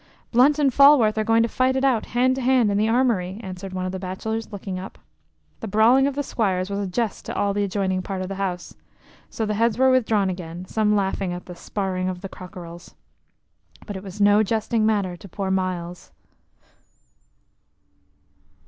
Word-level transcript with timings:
"Blunt 0.31 0.57
and 0.57 0.73
Falworth 0.73 1.15
are 1.19 1.23
going 1.23 1.43
to 1.43 1.47
fight 1.47 1.75
it 1.75 1.83
out 1.83 2.07
hand 2.07 2.33
to 2.35 2.41
hand 2.41 2.71
in 2.71 2.77
the 2.79 2.89
armory," 2.89 3.39
answered 3.43 3.71
one 3.71 3.85
of 3.85 3.91
the 3.91 3.99
bachelors, 3.99 4.51
looking 4.51 4.79
up. 4.79 4.97
The 5.59 5.67
brawling 5.67 6.07
of 6.07 6.15
the 6.15 6.23
squires 6.23 6.71
was 6.71 6.79
a 6.79 6.87
jest 6.87 7.23
to 7.27 7.35
all 7.35 7.53
the 7.53 7.63
adjoining 7.63 8.01
part 8.01 8.23
of 8.23 8.27
the 8.27 8.33
house. 8.41 8.73
So 9.29 9.45
the 9.45 9.53
heads 9.53 9.77
were 9.77 9.91
withdrawn 9.91 10.27
again, 10.27 10.65
some 10.65 10.95
laughing 10.95 11.33
at 11.33 11.45
the 11.45 11.53
"sparring 11.53 12.09
of 12.09 12.21
the 12.21 12.29
cockerels." 12.29 12.95
But 13.85 13.95
it 13.95 14.01
was 14.01 14.19
no 14.19 14.41
jesting 14.41 14.87
matter 14.87 15.15
to 15.15 15.29
poor 15.29 15.51
Myles. 15.51 16.11